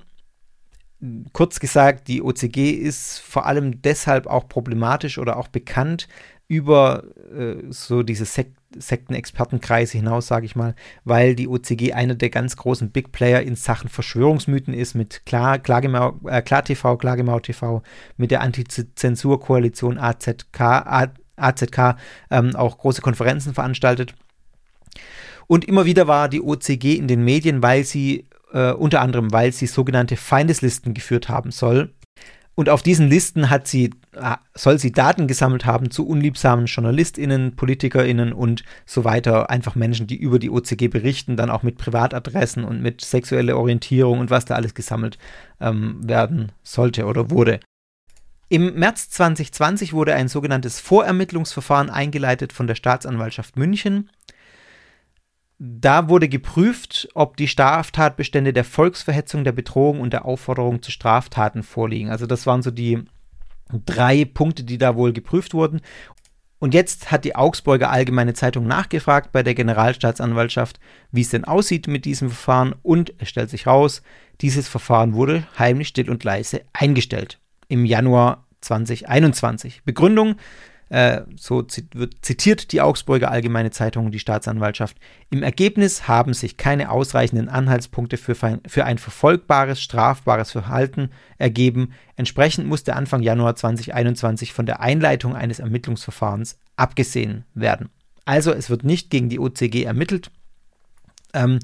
[1.33, 6.07] Kurz gesagt, die OCG ist vor allem deshalb auch problematisch oder auch bekannt
[6.47, 7.03] über
[7.33, 12.55] äh, so diese Sek Sektenexpertenkreise hinaus, sage ich mal, weil die OCG einer der ganz
[12.57, 17.83] großen Big Player in Sachen Verschwörungsmythen ist, mit Klar, Klagemau, äh, KlarTV, Klagemau TV,
[18.17, 21.97] mit der Antizensurkoalition AZK, AZK
[22.29, 24.13] ähm, auch große Konferenzen veranstaltet.
[25.47, 29.51] Und immer wieder war die OCG in den Medien, weil sie äh, unter anderem, weil
[29.51, 31.93] sie sogenannte Feindeslisten geführt haben soll.
[32.61, 33.89] Und auf diesen Listen hat sie
[34.53, 39.49] soll sie Daten gesammelt haben zu unliebsamen JournalistInnen, PolitikerInnen und so weiter.
[39.49, 44.19] Einfach Menschen, die über die OCG berichten, dann auch mit Privatadressen und mit sexueller Orientierung
[44.19, 45.17] und was da alles gesammelt
[45.59, 47.61] ähm, werden sollte oder wurde.
[48.47, 54.11] Im März 2020 wurde ein sogenanntes Vorermittlungsverfahren eingeleitet von der Staatsanwaltschaft München.
[55.63, 61.61] Da wurde geprüft, ob die Straftatbestände der Volksverhetzung, der Bedrohung und der Aufforderung zu Straftaten
[61.61, 62.09] vorliegen.
[62.09, 63.03] Also das waren so die
[63.85, 65.81] drei Punkte, die da wohl geprüft wurden.
[66.57, 70.79] Und jetzt hat die Augsburger Allgemeine Zeitung nachgefragt bei der Generalstaatsanwaltschaft,
[71.11, 72.73] wie es denn aussieht mit diesem Verfahren.
[72.81, 74.01] Und es stellt sich raus,
[74.41, 79.83] dieses Verfahren wurde heimlich still und leise eingestellt im Januar 2021.
[79.85, 80.37] Begründung,
[80.91, 84.97] äh, so wird zitiert die Augsburger Allgemeine Zeitung die Staatsanwaltschaft,
[85.29, 91.93] im Ergebnis haben sich keine ausreichenden Anhaltspunkte für, für ein verfolgbares, strafbares Verhalten ergeben.
[92.17, 97.89] Entsprechend musste Anfang Januar 2021 von der Einleitung eines Ermittlungsverfahrens abgesehen werden.
[98.25, 100.29] Also es wird nicht gegen die OCG ermittelt.
[101.33, 101.59] Ähm,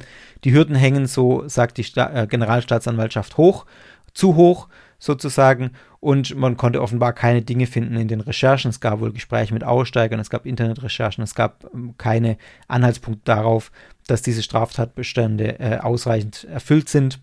[0.46, 3.66] die Hürden hängen, so sagt die Sta äh, Generalstaatsanwaltschaft, hoch,
[4.14, 5.72] zu hoch sozusagen.
[6.00, 8.70] Und man konnte offenbar keine Dinge finden in den Recherchen.
[8.70, 13.72] Es gab wohl Gespräche mit Aussteigern, es gab Internetrecherchen, es gab ähm, keine Anhaltspunkte darauf,
[14.08, 17.20] dass diese Straftatbestände äh, ausreichend erfüllt sind,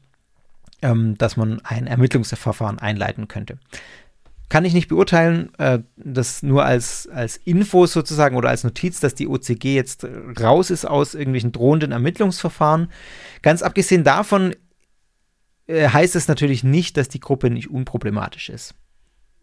[0.83, 3.59] ähm, dass man ein Ermittlungsverfahren einleiten könnte.
[4.51, 9.15] Kann ich nicht beurteilen, äh, das nur als, als Info sozusagen oder als Notiz, dass
[9.15, 10.07] die OCG jetzt
[10.39, 12.89] raus ist aus irgendwelchen drohenden Ermittlungsverfahren.
[13.43, 14.55] Ganz abgesehen davon
[15.69, 18.75] heißt es natürlich nicht, dass die Gruppe nicht unproblematisch ist.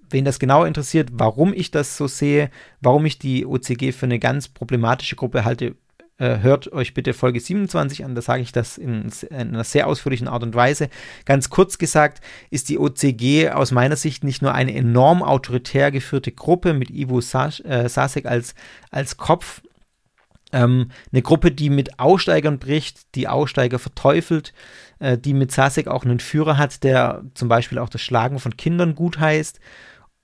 [0.10, 2.50] Wen das genau interessiert, warum ich das so sehe,
[2.82, 5.76] warum ich die OCG für eine ganz problematische Gruppe halte,
[6.22, 9.88] äh, hört euch bitte Folge 27 an, da sage ich das in, in, einer sehr
[9.88, 10.90] ausführlichen Art und Weise.
[11.26, 16.32] Ganz kurz gesagt ist die OCG aus meiner Sicht nicht nur eine enorm autoritär geführte
[16.32, 18.54] Gruppe mit Ivo äh, Sasek als,
[18.92, 19.64] als Kopf,
[20.52, 24.54] ähm, eine Gruppe, die mit Aussteigern bricht, die Aussteiger verteufelt,
[25.02, 28.56] äh, die mit Sasek auch einen Führer hat, der zum Beispiel auch das Schlagen von
[28.56, 29.60] Kindern gut heißt.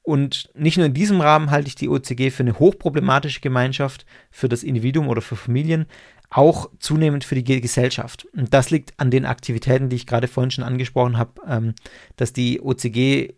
[0.03, 4.47] Und nicht nur in diesem Rahmen halte ich die OCG für eine hochproblematische Gemeinschaft, für
[4.47, 5.87] das Individuum oder für Familien,
[6.29, 8.27] auch zunehmend für die Gesellschaft.
[8.33, 11.73] Und das liegt an den Aktivitäten, die ich gerade vorhin schon angesprochen habe, ähm,
[12.15, 13.33] dass die OCG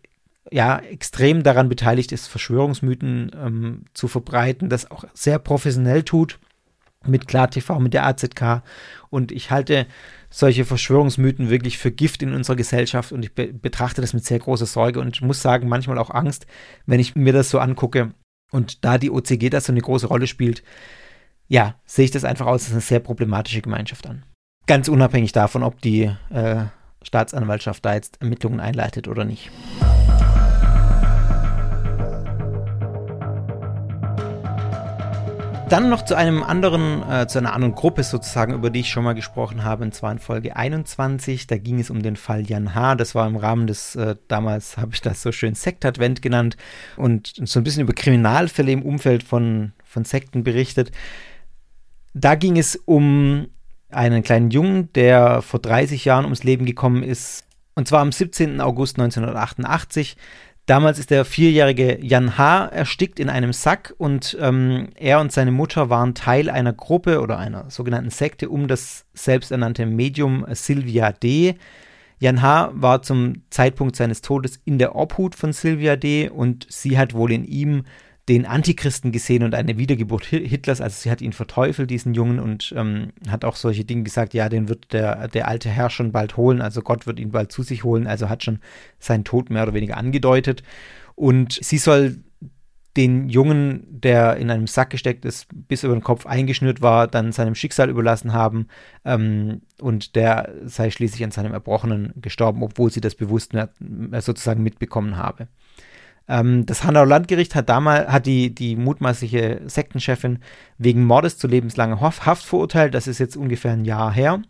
[0.52, 6.38] ja extrem daran beteiligt ist, Verschwörungsmythen ähm, zu verbreiten, das auch sehr professionell tut
[7.06, 8.62] mit KlarTV, mit der AZK.
[9.08, 9.86] Und ich halte
[10.28, 14.38] solche Verschwörungsmythen wirklich für Gift in unserer Gesellschaft und ich be betrachte das mit sehr
[14.38, 16.46] großer Sorge und muss sagen, manchmal auch Angst,
[16.86, 18.12] wenn ich mir das so angucke.
[18.52, 20.62] Und da die OCG da so eine große Rolle spielt,
[21.48, 24.24] ja, sehe ich das einfach aus als eine sehr problematische Gemeinschaft an.
[24.66, 26.64] Ganz unabhängig davon, ob die äh,
[27.02, 29.50] Staatsanwaltschaft da jetzt Ermittlungen einleitet oder nicht.
[35.70, 39.04] Dann noch zu einem anderen, äh, zu einer anderen Gruppe sozusagen, über die ich schon
[39.04, 41.46] mal gesprochen habe, und zwar in Folge 21.
[41.46, 42.96] Da ging es um den Fall Jan H.
[42.96, 46.56] Das war im Rahmen des, äh, damals habe ich das so schön Sektadvent genannt
[46.96, 50.90] und so ein bisschen über Kriminalfälle im Umfeld von, von Sekten berichtet.
[52.14, 53.46] Da ging es um
[53.90, 57.44] einen kleinen Jungen, der vor 30 Jahren ums Leben gekommen ist.
[57.76, 58.60] Und zwar am 17.
[58.60, 60.16] August 1988.
[60.70, 62.66] Damals ist der vierjährige Jan H.
[62.66, 67.38] erstickt in einem Sack und ähm, er und seine Mutter waren Teil einer Gruppe oder
[67.38, 71.56] einer sogenannten Sekte um das selbsternannte Medium Sylvia D.
[72.20, 72.70] Jan H.
[72.72, 76.28] war zum Zeitpunkt seines Todes in der Obhut von Sylvia D.
[76.28, 77.82] und sie hat wohl in ihm
[78.30, 80.80] den Antichristen gesehen und eine Wiedergeburt Hitlers.
[80.80, 84.48] Also sie hat ihn verteufelt, diesen Jungen, und ähm, hat auch solche Dinge gesagt, ja,
[84.48, 87.64] den wird der, der alte Herr schon bald holen, also Gott wird ihn bald zu
[87.64, 88.60] sich holen, also hat schon
[89.00, 90.62] seinen Tod mehr oder weniger angedeutet.
[91.16, 92.18] Und sie soll
[92.96, 97.32] den Jungen, der in einem Sack gesteckt ist, bis über den Kopf eingeschnürt war, dann
[97.32, 98.68] seinem Schicksal überlassen haben
[99.04, 103.54] ähm, und der sei schließlich an seinem Erbrochenen gestorben, obwohl sie das bewusst
[104.20, 105.48] sozusagen mitbekommen habe.
[106.30, 110.38] Ähm, das Hanauer Landgericht hat damals hat die, die mutmaßliche Sektenchefin
[110.78, 112.94] wegen Mordes zu lebenslanger Haft verurteilt.
[112.94, 114.40] Das ist jetzt ungefähr ein Jahr her.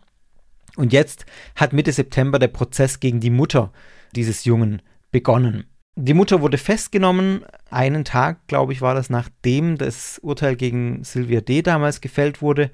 [0.77, 3.73] Und jetzt hat Mitte September der Prozess gegen die Mutter
[4.15, 5.65] dieses Jungen begonnen.
[5.97, 11.41] Die Mutter wurde festgenommen, einen Tag, glaube ich, war das, nachdem das Urteil gegen Sylvia
[11.41, 11.61] D.
[11.63, 12.71] damals gefällt wurde.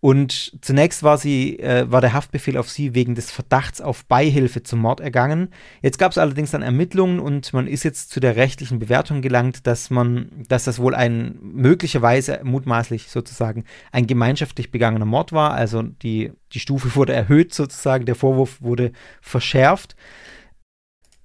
[0.00, 4.62] Und zunächst war sie, äh, war der Haftbefehl auf sie wegen des Verdachts auf Beihilfe
[4.62, 5.48] zum Mord ergangen.
[5.82, 9.66] Jetzt gab es allerdings dann Ermittlungen und man ist jetzt zu der rechtlichen Bewertung gelangt,
[9.66, 15.54] dass man, dass das wohl ein möglicherweise mutmaßlich sozusagen ein gemeinschaftlich begangener Mord war.
[15.54, 19.96] Also die, die Stufe wurde erhöht sozusagen, der Vorwurf wurde verschärft.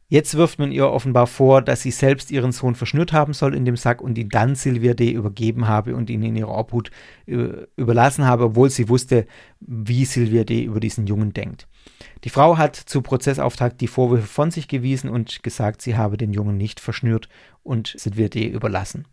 [0.10, 3.66] Jetzt wirft man ihr offenbar vor, dass sie selbst ihren Sohn verschnürt haben soll in
[3.66, 5.12] dem Sack und ihn dann Sylvia D.
[5.12, 6.92] übergeben habe und ihn in ihre Obhut
[7.26, 9.26] äh, überlassen habe, obwohl sie wusste,
[9.60, 10.64] wie Sylvia D.
[10.64, 11.68] über diesen Jungen denkt.
[12.24, 16.32] Die Frau hat zu Prozessauftakt die Vorwürfe von sich gewiesen und gesagt, sie habe den
[16.32, 17.28] Jungen nicht verschnürt
[17.64, 18.46] und Sylvia D.
[18.46, 19.06] überlassen.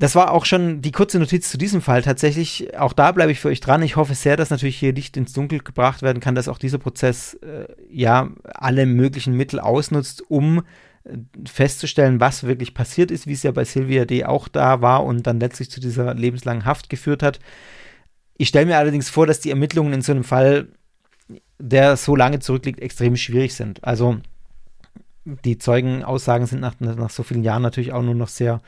[0.00, 2.02] Das war auch schon die kurze Notiz zu diesem Fall.
[2.02, 3.82] Tatsächlich, auch da bleibe ich für euch dran.
[3.82, 6.78] Ich hoffe sehr, dass natürlich hier Licht ins Dunkel gebracht werden kann, dass auch dieser
[6.78, 10.62] Prozess äh, ja alle möglichen Mittel ausnutzt, um
[11.02, 14.24] äh, festzustellen, was wirklich passiert ist, wie es ja bei Sylvia D.
[14.24, 17.40] auch da war und dann letztlich zu dieser lebenslangen Haft geführt hat.
[18.36, 20.68] Ich stelle mir allerdings vor, dass die Ermittlungen in so einem Fall,
[21.58, 23.82] der so lange zurückliegt, extrem schwierig sind.
[23.82, 24.18] Also
[25.24, 28.60] die Zeugenaussagen sind nach, nach so vielen Jahren natürlich auch nur noch sehr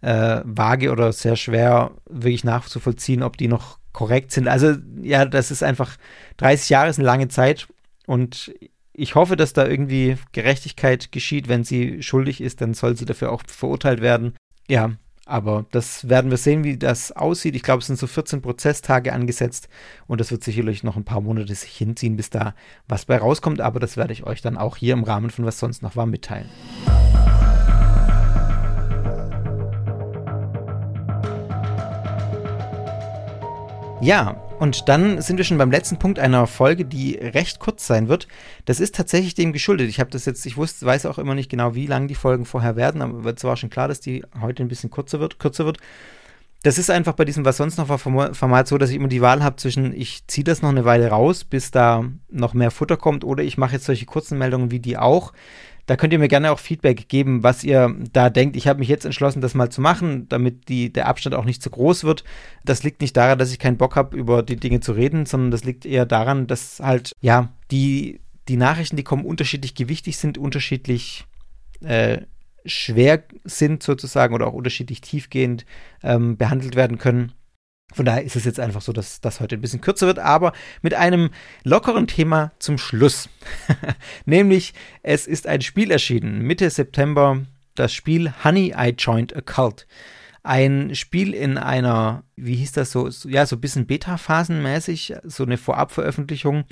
[0.00, 4.48] äh, vage oder sehr schwer wirklich nachzuvollziehen, ob die noch korrekt sind.
[4.48, 5.96] Also ja, das ist einfach
[6.36, 7.68] 30 Jahre ist eine lange Zeit
[8.06, 8.52] und
[8.92, 11.48] ich hoffe, dass da irgendwie Gerechtigkeit geschieht.
[11.48, 14.34] Wenn sie schuldig ist, dann soll sie dafür auch verurteilt werden.
[14.68, 14.92] Ja,
[15.24, 17.54] aber das werden wir sehen, wie das aussieht.
[17.54, 19.68] Ich glaube, es sind so 14 Prozesstage angesetzt
[20.06, 22.54] und das wird sicherlich noch ein paar Monate sich hinziehen, bis da
[22.88, 23.60] was bei rauskommt.
[23.60, 26.06] Aber das werde ich euch dann auch hier im Rahmen von was sonst noch war
[26.06, 26.48] mitteilen.
[34.00, 38.08] Ja, und dann sind wir schon beim letzten Punkt einer Folge, die recht kurz sein
[38.08, 38.28] wird.
[38.64, 39.88] Das ist tatsächlich dem geschuldet.
[39.88, 42.44] Ich habe das jetzt, ich wusste, weiß auch immer nicht genau, wie lang die Folgen
[42.44, 45.64] vorher werden, aber es war schon klar, dass die heute ein bisschen kürzer wird, kürzer
[45.64, 45.78] wird.
[46.62, 49.20] das ist einfach bei diesem Was sonst noch war Format so, dass ich immer die
[49.20, 52.96] Wahl habe zwischen, ich ziehe das noch eine Weile raus, bis da noch mehr Futter
[52.96, 55.32] kommt, oder ich mache jetzt solche kurzen Meldungen wie die auch.
[55.88, 58.56] Da könnt ihr mir gerne auch Feedback geben, was ihr da denkt.
[58.56, 61.62] Ich habe mich jetzt entschlossen, das mal zu machen, damit die, der Abstand auch nicht
[61.62, 62.24] zu groß wird.
[62.62, 65.50] Das liegt nicht daran, dass ich keinen Bock habe, über die Dinge zu reden, sondern
[65.50, 70.36] das liegt eher daran, dass halt, ja, die, die Nachrichten, die kommen, unterschiedlich gewichtig sind,
[70.36, 71.24] unterschiedlich
[71.80, 72.18] äh,
[72.66, 75.64] schwer sind sozusagen oder auch unterschiedlich tiefgehend
[76.02, 77.32] ähm, behandelt werden können.
[77.94, 80.52] Von daher ist es jetzt einfach so, dass das heute ein bisschen kürzer wird, aber
[80.82, 81.30] mit einem
[81.64, 83.30] lockeren Thema zum Schluss.
[84.26, 87.40] Nämlich, es ist ein Spiel erschienen, Mitte September,
[87.74, 89.86] das Spiel Honey I Joined a Cult.
[90.42, 95.56] Ein Spiel in einer, wie hieß das so, ja, so ein bisschen Beta-Phasenmäßig, so eine
[95.56, 96.64] Vorabveröffentlichung.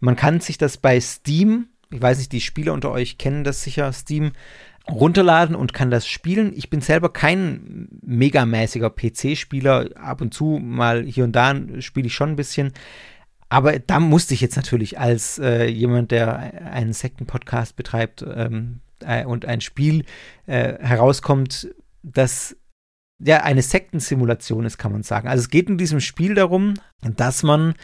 [0.00, 3.62] Man kann sich das bei Steam, ich weiß nicht, die Spieler unter euch kennen das
[3.62, 4.32] sicher, Steam,
[4.90, 6.52] runterladen und kann das spielen.
[6.54, 9.90] Ich bin selber kein megamäßiger PC-Spieler.
[9.96, 12.72] Ab und zu mal hier und da spiele ich schon ein bisschen.
[13.48, 19.24] Aber da musste ich jetzt natürlich als äh, jemand, der einen Sekten-Podcast betreibt ähm, äh,
[19.24, 20.04] und ein Spiel
[20.46, 21.68] äh, herauskommt,
[22.02, 22.56] das
[23.24, 25.28] ja eine Sektensimulation ist, kann man sagen.
[25.28, 27.74] Also es geht in diesem Spiel darum, dass man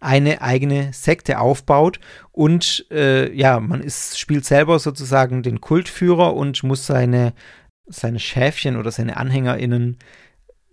[0.00, 1.98] eine eigene Sekte aufbaut
[2.30, 7.32] und äh, ja, man ist, spielt selber sozusagen den Kultführer und muss seine,
[7.86, 9.98] seine Schäfchen oder seine AnhängerInnen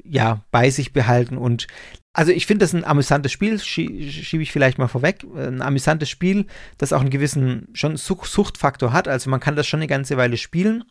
[0.04, 1.68] ja bei sich behalten und
[2.14, 5.24] also ich finde das ein amüsantes Spiel, schie schiebe ich vielleicht mal vorweg.
[5.34, 6.46] Ein amüsantes Spiel,
[6.78, 9.08] das auch einen gewissen schon Suchtfaktor hat.
[9.08, 10.84] Also man kann das schon eine ganze Weile spielen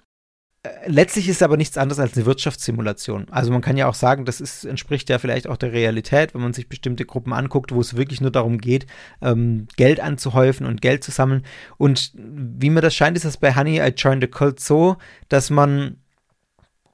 [0.87, 3.29] letztlich ist es aber nichts anderes als eine Wirtschaftssimulation.
[3.31, 6.42] Also man kann ja auch sagen, das ist, entspricht ja vielleicht auch der Realität, wenn
[6.42, 8.87] man sich bestimmte Gruppen anguckt, wo es wirklich nur darum geht,
[9.23, 11.44] ähm, Geld anzuhäufen und Geld zu sammeln.
[11.79, 14.96] Und wie mir das scheint, ist das bei Honey I Joined a Cult so,
[15.29, 15.96] dass man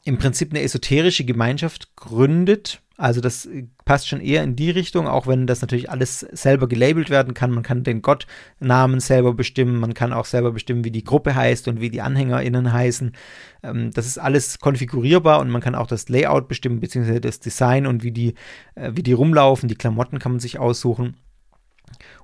[0.04, 2.80] im Prinzip eine esoterische Gemeinschaft gründet.
[2.98, 3.46] Also das
[3.84, 7.50] passt schon eher in die Richtung, auch wenn das natürlich alles selber gelabelt werden kann.
[7.50, 11.68] Man kann den Gottnamen selber bestimmen, man kann auch selber bestimmen, wie die Gruppe heißt
[11.68, 13.12] und wie die AnhängerInnen heißen.
[13.62, 17.86] Ähm, das ist alles konfigurierbar und man kann auch das Layout bestimmen, beziehungsweise das Design
[17.86, 18.34] und wie die,
[18.76, 19.68] äh, wie die rumlaufen.
[19.68, 21.16] Die Klamotten kann man sich aussuchen.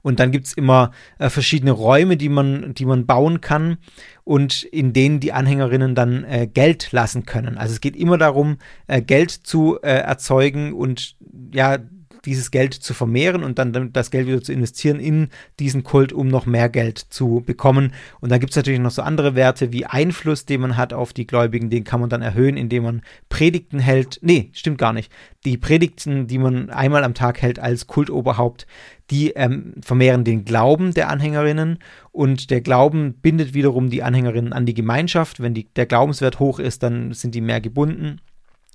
[0.02, 3.78] Und dann gibt es immer äh, verschiedene Räume, die man, die man bauen kann
[4.24, 7.56] und in denen die Anhängerinnen dann äh, Geld lassen können.
[7.56, 11.16] Also es geht immer darum, äh, Geld zu äh, erzeugen und
[11.52, 11.78] ja,
[12.24, 16.28] dieses Geld zu vermehren und dann das Geld wieder zu investieren in diesen Kult, um
[16.28, 17.92] noch mehr Geld zu bekommen.
[18.20, 21.12] Und da gibt es natürlich noch so andere Werte wie Einfluss, den man hat auf
[21.12, 24.18] die Gläubigen, den kann man dann erhöhen, indem man Predigten hält.
[24.22, 25.12] Nee, stimmt gar nicht.
[25.44, 28.66] Die Predigten, die man einmal am Tag hält als Kultoberhaupt,
[29.10, 31.78] die ähm, vermehren den Glauben der Anhängerinnen
[32.12, 35.40] und der Glauben bindet wiederum die Anhängerinnen an die Gemeinschaft.
[35.40, 38.20] Wenn die, der Glaubenswert hoch ist, dann sind die mehr gebunden.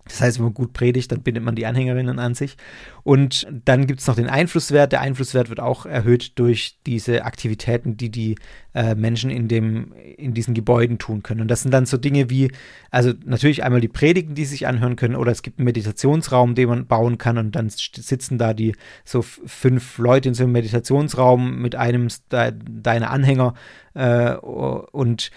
[0.07, 2.57] Das heißt, wenn man gut predigt, dann bindet man die Anhängerinnen an sich.
[3.03, 4.91] Und dann gibt es noch den Einflusswert.
[4.91, 8.35] Der Einflusswert wird auch erhöht durch diese Aktivitäten, die die
[8.73, 11.41] äh, Menschen in, dem, in diesen Gebäuden tun können.
[11.41, 12.51] Und das sind dann so Dinge wie,
[12.91, 16.69] also natürlich einmal die Predigten, die sich anhören können, oder es gibt einen Meditationsraum, den
[16.69, 21.61] man bauen kann und dann sitzen da die so fünf Leute in so einem Meditationsraum
[21.61, 23.55] mit einem deiner Anhänger
[23.93, 25.31] äh, und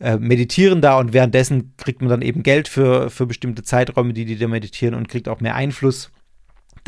[0.00, 4.24] äh, meditieren da und währenddessen kriegt man dann eben Geld für, für bestimmte Zeiträume, die
[4.24, 6.10] die da meditieren und kriegt auch mehr Einfluss.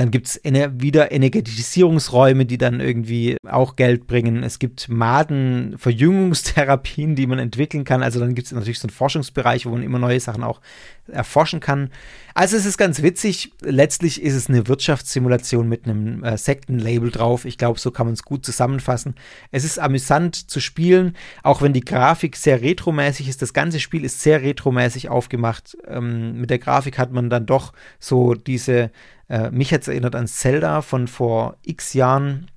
[0.02, 4.42] Dann gibt es wieder Energetisierungsräume, die dann irgendwie auch Geld bringen.
[4.42, 8.02] Es gibt Madenverjüngungstherapien, die man entwickeln kann.
[8.02, 10.60] Also dann gibt es natürlich so einen Forschungsbereich, wo man immer neue Sachen auch
[11.06, 11.90] erforschen kann.
[12.34, 13.52] Also es ist ganz witzig.
[13.60, 17.44] Letztlich ist es eine Wirtschaftssimulation mit einem äh, Sektenlabel drauf.
[17.44, 19.14] Ich glaube, so kann man es gut zusammenfassen.
[19.52, 23.40] Es ist amüsant zu spielen, auch wenn die Grafik sehr retromäßig ist.
[23.40, 25.78] Das ganze Spiel ist sehr retromäßig aufgemacht.
[25.86, 28.90] Ähm, mit der Grafik hat man dann doch so diese
[29.32, 32.50] äh, mich hat es erinnert an Zelda von vor x Jahren.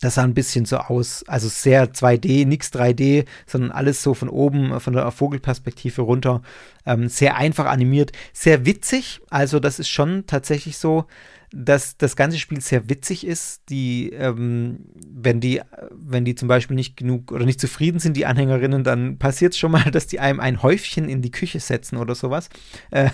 [0.00, 4.28] Das sah ein bisschen so aus, also sehr 2D, nichts 3D, sondern alles so von
[4.28, 6.42] oben, von der Vogelperspektive runter.
[6.86, 9.20] Ähm, sehr einfach animiert, sehr witzig.
[9.30, 11.06] Also, das ist schon tatsächlich so,
[11.52, 13.62] dass das ganze Spiel sehr witzig ist.
[13.68, 15.60] Die, ähm, wenn die,
[15.90, 19.58] wenn die zum Beispiel nicht genug oder nicht zufrieden sind, die Anhängerinnen, dann passiert es
[19.58, 22.48] schon mal, dass die einem ein Häufchen in die Küche setzen oder sowas.
[22.90, 23.10] Äh,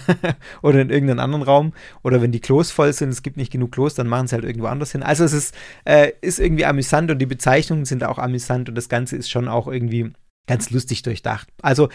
[0.61, 1.73] oder in irgendeinen anderen Raum.
[2.03, 4.45] Oder wenn die Klos voll sind, es gibt nicht genug Klos, dann machen sie halt
[4.45, 5.03] irgendwo anders hin.
[5.03, 8.89] Also es ist, äh, ist irgendwie amüsant und die Bezeichnungen sind auch amüsant und das
[8.89, 10.11] Ganze ist schon auch irgendwie
[10.47, 11.49] ganz lustig durchdacht.
[11.63, 11.89] Also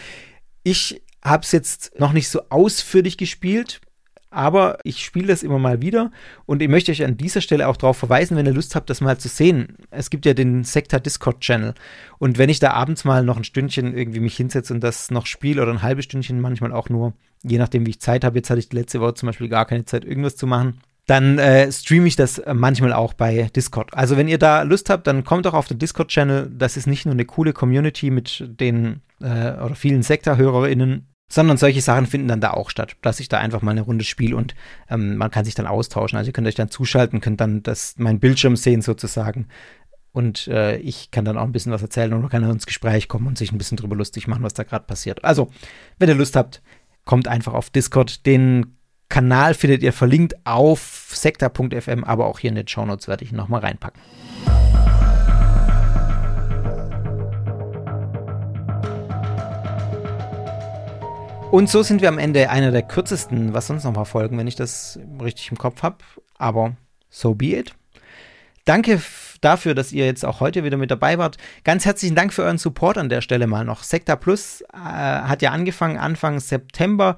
[0.62, 3.80] ich habe es jetzt noch nicht so ausführlich gespielt,
[4.34, 6.10] aber ich spiele das immer mal wieder
[6.46, 9.00] und ich möchte euch an dieser Stelle auch darauf verweisen, wenn ihr Lust habt, das
[9.00, 9.76] mal zu sehen.
[9.90, 11.74] Es gibt ja den Sektor Discord Channel
[12.18, 15.26] und wenn ich da abends mal noch ein Stündchen irgendwie mich hinsetze und das noch
[15.26, 18.50] spiele oder ein halbes Stündchen, manchmal auch nur, je nachdem wie ich Zeit habe, jetzt
[18.50, 21.70] hatte ich die letzte Woche zum Beispiel gar keine Zeit, irgendwas zu machen, dann äh,
[21.70, 23.92] streame ich das manchmal auch bei Discord.
[23.92, 26.50] Also wenn ihr da Lust habt, dann kommt auch auf den Discord-Channel.
[26.56, 31.80] Das ist nicht nur eine coole Community mit den äh, oder vielen Sektor-HörerInnen, sondern solche
[31.80, 34.54] Sachen finden dann da auch statt, dass ich da einfach mal eine Runde spiele und
[34.88, 36.16] ähm, man kann sich dann austauschen.
[36.16, 39.48] Also ihr könnt euch dann zuschalten, könnt dann das, mein Bildschirm sehen sozusagen
[40.14, 43.08] und äh, ich kann dann auch ein bisschen was erzählen und man kann ins Gespräch
[43.08, 45.24] kommen und sich ein bisschen drüber lustig machen, was da gerade passiert.
[45.24, 45.50] Also,
[45.98, 46.62] wenn ihr Lust habt,
[47.04, 48.24] kommt einfach auf Discord.
[48.24, 48.76] Den
[49.08, 53.32] Kanal findet ihr verlinkt auf sektor.fm, aber auch hier in den Show Notes werde ich
[53.32, 54.00] ihn nochmal reinpacken.
[61.50, 64.46] Und so sind wir am Ende einer der kürzesten, was sonst noch mal folgen, wenn
[64.46, 65.98] ich das richtig im Kopf habe.
[66.36, 66.76] Aber
[67.10, 67.74] so be it.
[68.64, 69.00] Danke
[69.40, 71.36] dafür, dass ihr jetzt auch heute wieder mit dabei wart.
[71.64, 73.82] Ganz herzlichen Dank für euren Support an der Stelle mal noch.
[73.82, 77.16] Sekta Plus äh, hat ja angefangen Anfang September.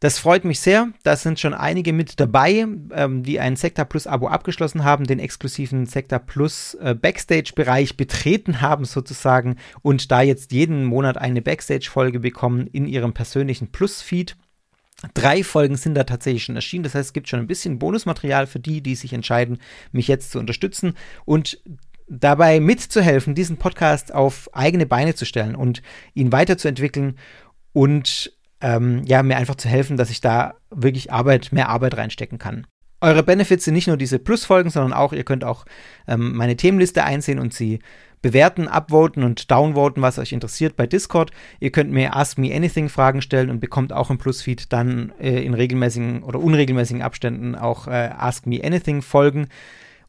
[0.00, 0.88] Das freut mich sehr.
[1.04, 5.18] Da sind schon einige mit dabei, ähm, die ein Sekta Plus Abo abgeschlossen haben, den
[5.18, 12.20] exklusiven Sekta Plus äh, Backstage-Bereich betreten haben sozusagen und da jetzt jeden Monat eine Backstage-Folge
[12.20, 14.36] bekommen in ihrem persönlichen Plus-Feed.
[15.14, 16.84] Drei Folgen sind da tatsächlich schon erschienen.
[16.84, 19.58] Das heißt, es gibt schon ein bisschen Bonusmaterial für die, die sich entscheiden,
[19.92, 21.60] mich jetzt zu unterstützen und
[22.08, 25.82] dabei mitzuhelfen, diesen Podcast auf eigene Beine zu stellen und
[26.14, 27.18] ihn weiterzuentwickeln
[27.72, 32.38] und ähm, ja, mir einfach zu helfen, dass ich da wirklich Arbeit, mehr Arbeit reinstecken
[32.38, 32.66] kann.
[33.00, 35.66] Eure Benefits sind nicht nur diese Plus-Folgen, sondern auch, ihr könnt auch
[36.08, 37.80] ähm, meine Themenliste einsehen und sie
[38.22, 41.30] bewerten, upvoten und downvoten, was euch interessiert bei Discord.
[41.60, 45.44] Ihr könnt mir Ask Me Anything Fragen stellen und bekommt auch im Plusfeed dann äh,
[45.44, 49.48] in regelmäßigen oder unregelmäßigen Abständen auch äh, Ask Me Anything Folgen.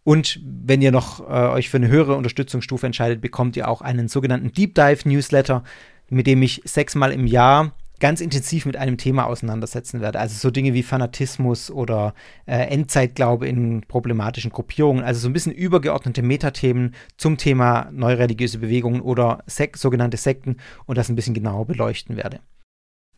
[0.03, 4.07] Und wenn ihr noch äh, euch für eine höhere Unterstützungsstufe entscheidet, bekommt ihr auch einen
[4.07, 5.65] sogenannten Deep Dive Newsletter,
[6.10, 10.19] mit dem ich sechsmal im Jahr ganz intensiv mit einem Thema auseinandersetzen werde.
[10.19, 12.13] Also so Dinge wie Fanatismus oder
[12.45, 15.03] äh, Endzeitglaube in problematischen Gruppierungen.
[15.03, 20.97] Also so ein bisschen übergeordnete Metathemen zum Thema neureligiöse Bewegungen oder Sek sogenannte Sekten und
[20.97, 22.39] das ein bisschen genauer beleuchten werde.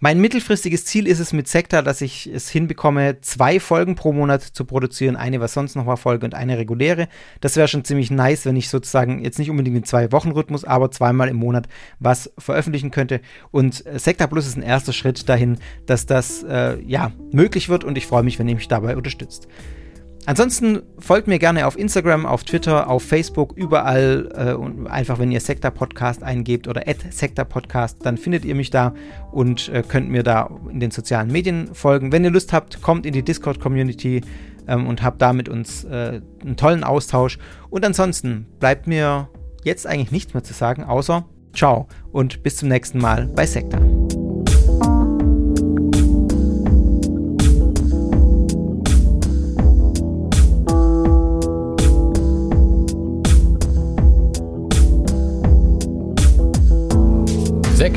[0.01, 4.41] Mein mittelfristiges Ziel ist es mit Sekta, dass ich es hinbekomme, zwei Folgen pro Monat
[4.41, 5.17] zu produzieren.
[5.17, 7.09] Eine, was sonst noch war, Folge und eine reguläre.
[7.41, 10.63] Das wäre schon ziemlich nice, wenn ich sozusagen jetzt nicht unbedingt in zwei Wochen Rhythmus,
[10.63, 11.67] aber zweimal im Monat
[11.99, 13.19] was veröffentlichen könnte.
[13.51, 17.83] Und äh, Sekta Plus ist ein erster Schritt dahin, dass das äh, ja möglich wird
[17.83, 19.49] und ich freue mich, wenn ihr mich dabei unterstützt.
[20.25, 25.31] Ansonsten folgt mir gerne auf Instagram, auf Twitter, auf Facebook, überall äh, und einfach, wenn
[25.31, 28.93] ihr Sektor Podcast eingebt oder Sektor Podcast, dann findet ihr mich da
[29.31, 32.11] und äh, könnt mir da in den sozialen Medien folgen.
[32.11, 34.21] Wenn ihr Lust habt, kommt in die Discord Community
[34.67, 37.39] ähm, und habt da mit uns äh, einen tollen Austausch.
[37.69, 39.29] Und ansonsten bleibt mir
[39.63, 43.79] jetzt eigentlich nichts mehr zu sagen, außer ciao und bis zum nächsten Mal bei Sektor.